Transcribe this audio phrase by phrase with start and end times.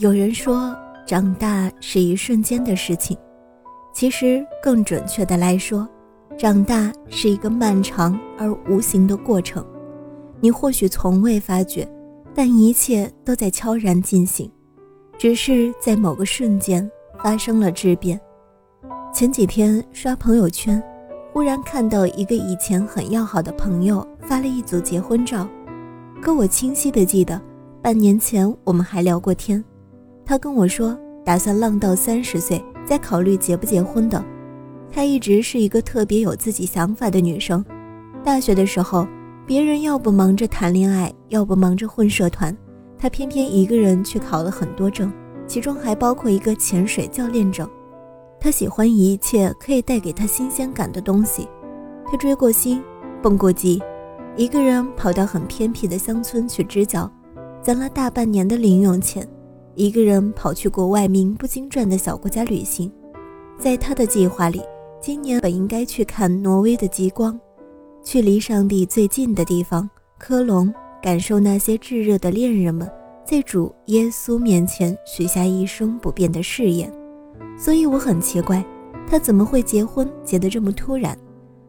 [0.00, 0.74] 有人说，
[1.06, 3.14] 长大是一瞬间的事情。
[3.92, 5.86] 其实，更准确的来说，
[6.38, 9.62] 长大是一个漫长而无形的过程。
[10.40, 11.86] 你或许从未发觉，
[12.34, 14.50] 但一切都在悄然进行，
[15.18, 16.90] 只是在某个瞬间
[17.22, 18.18] 发生了质变。
[19.12, 20.82] 前几天刷朋友圈，
[21.30, 25.46] 忽然看到一个以前很要好的朋友发了一组结婚照，
[26.22, 27.38] 可我清晰的记得，
[27.82, 29.62] 半年前我们还聊过天。
[30.30, 34.24] 他跟我说，打算浪到三十岁再考虑结不结婚的。
[34.88, 37.64] 她一直是一个特别有自己想法的女生。
[38.22, 39.08] 大学的时候，
[39.44, 42.56] 别人要不忙着谈恋爱，要不忙着混社团，
[42.96, 45.12] 她偏偏一个人去考了很多证，
[45.48, 47.68] 其中还包括一个潜水教练证。
[48.38, 51.48] 她喜欢一切可以带给她新鲜感的东西。
[52.08, 52.80] 她追过星，
[53.20, 53.82] 蹦过极，
[54.36, 57.10] 一个人跑到很偏僻的乡村去支教，
[57.60, 59.28] 攒了大半年的零用钱。
[59.74, 62.90] 一个人跑去国外名不经传的小国家旅行，
[63.58, 64.60] 在他的计划里，
[65.00, 67.38] 今年本应该去看挪威的极光，
[68.02, 69.88] 去离上帝最近的地方
[70.18, 70.72] 科隆，
[71.02, 72.90] 感受那些炙热的恋人们
[73.24, 76.92] 在主耶稣面前许下一生不变的誓言。
[77.56, 78.64] 所以我很奇怪，
[79.06, 81.16] 他怎么会结婚结得这么突然？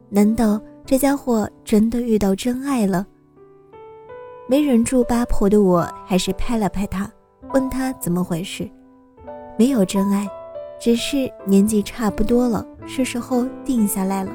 [0.10, 3.06] 难道这家伙真的遇到真爱了？
[4.48, 7.10] 没忍住八婆的我，还是拍了拍他。
[7.54, 8.70] 问他怎么回事，
[9.58, 10.28] 没有真爱，
[10.80, 14.32] 只是年纪差不多了，是时候定下来了。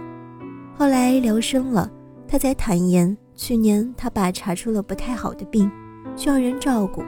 [0.77, 1.91] 后来聊深了，
[2.29, 5.71] 他才坦言，去年他爸查出了不太好的病，
[6.15, 7.03] 需要人照顾。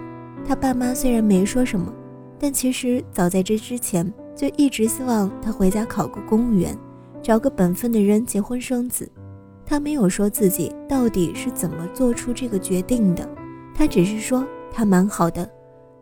[0.47, 1.93] 他爸妈虽然没说什么，
[2.39, 6.75] 但其实早在这之前就一直希望他回家考个公务员，
[7.21, 9.11] 找个本分的人结婚生子。
[9.67, 13.29] 他没有说自己到底是怎么做出这个决定的，
[13.75, 15.47] 他只是说他蛮好的。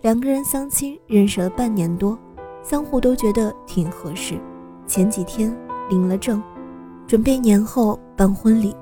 [0.07, 2.17] 两个人相亲认识了半年多，
[2.63, 4.39] 相互都觉得挺合适。
[4.87, 5.53] 前几天
[5.91, 6.41] 领了证，
[7.09, 8.73] 准备年后办婚礼。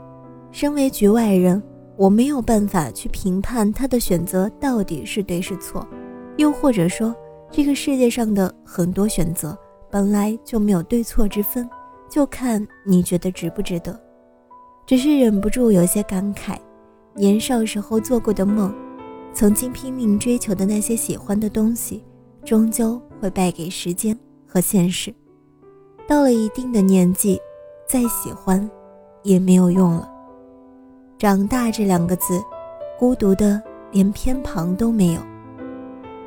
[0.50, 1.62] 身为局外人，
[1.96, 5.88] 我没有办法去评判他的选择到底是对是错，
[6.36, 7.16] 又或者说，
[7.50, 9.56] 这个世界上的很多选择
[9.90, 11.66] 本来就没有对错之分，
[12.06, 13.98] 就看你觉得值不值得。
[14.84, 16.58] 只是忍不住有些感慨，
[17.14, 18.70] 年少时候做过的梦。
[19.34, 22.04] 曾经拼命追求的那些喜欢的东西，
[22.44, 25.12] 终究会败给时间和现实。
[26.06, 27.40] 到了一定的年纪，
[27.88, 28.70] 再喜欢，
[29.24, 30.08] 也没有用了。
[31.18, 32.40] 长大这两个字，
[32.96, 35.20] 孤独的连偏旁都没有。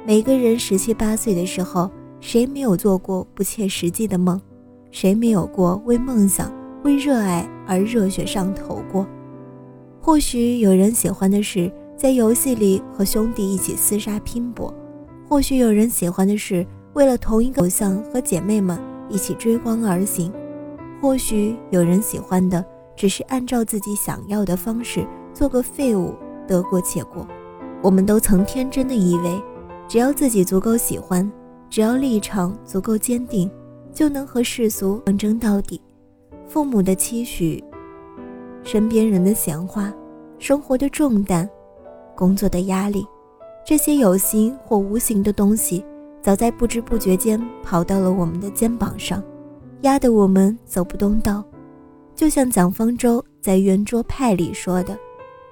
[0.06, 4.40] 每个人十七八岁的时候，谁没有做过不切实际的梦？
[4.91, 6.51] 谁没有过为梦想、
[6.84, 9.07] 为热爱而热血上头过？
[10.01, 11.72] 或许有人喜欢的是。
[11.97, 14.72] 在游戏里和兄弟一起厮杀拼搏，
[15.28, 16.63] 或许有人喜欢的是
[16.94, 20.31] 为了同一个偶像和姐妹们一起追光而行，
[21.02, 22.63] 或许有人喜欢的
[22.96, 26.13] 只是按照自己想要的方式做个废物，
[26.47, 27.28] 得过且过。
[27.81, 29.41] 我们都曾天真的以为，
[29.88, 31.29] 只要自己足够喜欢，
[31.68, 33.50] 只要立场足够坚定，
[33.91, 35.81] 就能和世俗抗争到底。
[36.47, 37.64] 父母的期许，
[38.64, 39.91] 身边人的闲话，
[40.38, 41.50] 生活的重担。
[42.17, 43.05] 工作的压力，
[43.63, 45.85] 这些有形或无形的东西，
[46.19, 49.23] 早在不知不觉间跑到了我们的肩膀上，
[49.81, 51.43] 压得我们走不动道。
[52.16, 54.97] 就像蒋方舟在圆桌派里说的：“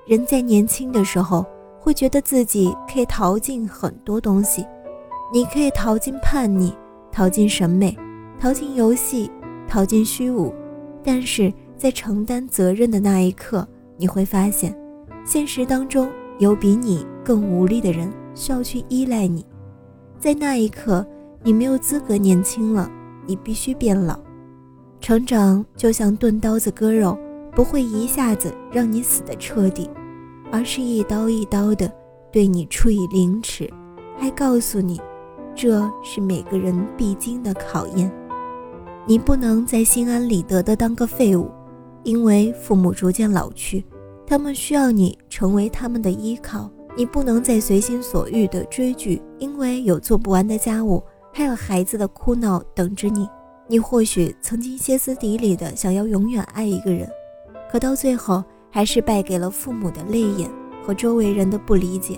[0.07, 1.45] 人在年轻的时候，
[1.79, 4.65] 会觉得自己可以逃进很多东西，
[5.31, 6.73] 你可以逃进叛逆，
[7.11, 7.95] 逃进审美，
[8.39, 9.29] 逃进游戏，
[9.67, 10.51] 逃进虚无。
[11.03, 14.75] 但是在承担责任的那一刻，你会发现，
[15.23, 19.45] 现实当中。”有比你更无力的人需要去依赖你，
[20.19, 21.05] 在那一刻，
[21.43, 22.89] 你没有资格年轻了，
[23.25, 24.19] 你必须变老。
[24.99, 27.17] 成长就像钝刀子割肉，
[27.51, 29.89] 不会一下子让你死得彻底，
[30.51, 31.91] 而是一刀一刀的
[32.31, 33.71] 对你处以凌迟，
[34.17, 34.99] 还告诉你，
[35.53, 38.11] 这是每个人必经的考验。
[39.07, 41.49] 你不能再心安理得的当个废物，
[42.03, 43.85] 因为父母逐渐老去，
[44.27, 46.69] 他们需要你成为他们的依靠。
[46.97, 53.27] 你不能再随心所欲地追剧，因为有做不完的家务，还有孩子的哭闹等着你。
[53.67, 57.09] 你或许曾经歇斯底里地想要永远爱一个人，
[57.69, 58.41] 可到最后
[58.71, 60.49] 还是败给了父母的泪眼
[60.85, 62.17] 和周围人的不理解。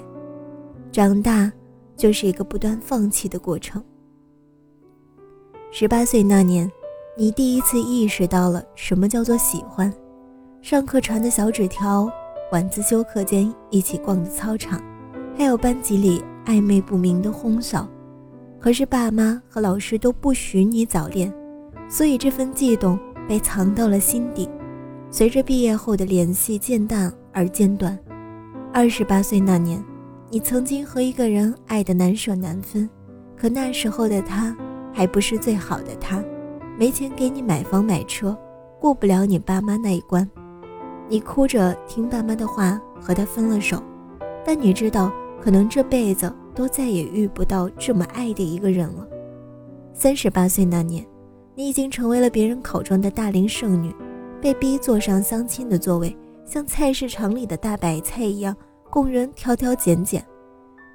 [0.92, 1.52] 长大
[1.96, 3.84] 就是一个不断放弃的过程。
[5.72, 6.72] 十八岁那年，
[7.18, 9.92] 你第一次意识到了什么叫做喜欢。
[10.70, 12.12] 上课传的小纸条，
[12.52, 14.84] 晚自修课间一起逛的操场，
[15.38, 17.88] 还有班级里暧昧不明的哄笑。
[18.60, 21.34] 可是爸妈和老师都不许你早恋，
[21.88, 23.00] 所以这份悸动
[23.30, 24.50] 被藏到了心底。
[25.10, 27.98] 随着毕业后的联系渐淡而间断。
[28.74, 29.82] 二十八岁那年，
[30.30, 32.90] 你曾经和一个人爱得难舍难分，
[33.38, 34.54] 可那时候的他。
[34.92, 36.22] 还不是最好的他，
[36.78, 38.38] 没钱给你买房买车，
[38.82, 40.30] 过不了你爸妈那一关。
[41.10, 43.82] 你哭着听爸妈的话，和他分了手。
[44.46, 45.12] 但你知道，
[45.42, 49.08] 可能这辈子都再也遇不到这么爱的一个人了。
[49.94, 51.06] 三十八岁那年，
[51.56, 53.94] 你已经成为了别人口中的大龄剩女，
[54.42, 56.16] 被逼坐上相亲的座位，
[56.46, 58.56] 像菜市场里的大白菜一样，
[58.90, 60.24] 供人挑挑拣拣。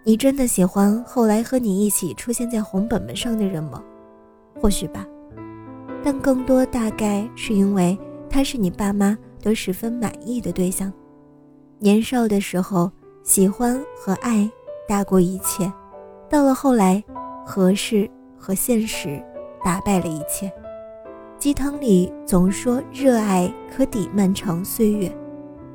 [0.05, 3.82] 你真的喜欢后来和你一起出现在红本本上的人吗？
[4.61, 5.06] 或许吧，
[6.03, 7.99] 但更多大概是因为
[8.29, 10.91] 他是你爸妈都十分满意的对象。
[11.79, 12.91] 年少的时候，
[13.23, 14.50] 喜欢和爱
[14.89, 15.71] 大过一切；
[16.31, 17.03] 到了后来，
[17.44, 18.09] 合适
[18.39, 19.23] 和现实
[19.65, 20.50] 打败了一切。
[21.39, 25.12] 鸡汤里总说热爱可抵漫长岁月，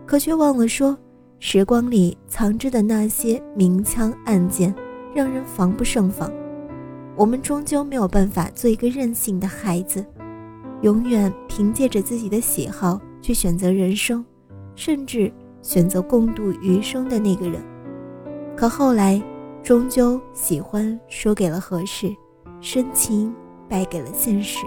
[0.06, 0.98] 可却忘了说，
[1.40, 4.74] 时光里藏着的那些明枪暗箭，
[5.14, 6.31] 让人防不胜防。
[7.18, 10.06] 我们终究没有办法做一个任性的孩子，
[10.84, 14.24] 永远凭借着自己的喜好去选择人生，
[14.75, 15.31] 甚至
[15.62, 17.62] 选择共度余生的那个人。
[18.56, 19.22] 可后来，
[19.62, 22.10] 终究喜欢输给了合适，
[22.62, 23.34] 深情
[23.68, 24.66] 败给了现实。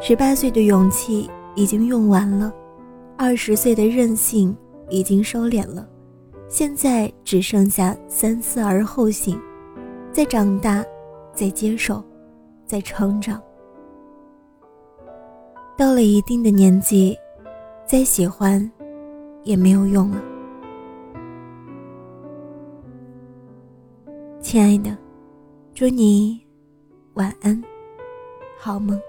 [0.00, 2.52] 十八岁的勇气已经用完了，
[3.16, 4.56] 二十岁的任性
[4.88, 5.88] 已经收敛了，
[6.48, 9.40] 现在只剩下三思而后行。
[10.12, 10.84] 在长大，
[11.32, 12.02] 在接受，
[12.64, 13.42] 在成长。
[15.76, 17.18] 到了一定的年纪，
[17.84, 18.70] 再喜欢
[19.42, 20.22] 也没有用了。
[24.40, 24.96] 亲爱的，
[25.74, 26.40] 祝你
[27.14, 27.60] 晚安，
[28.56, 29.00] 好梦。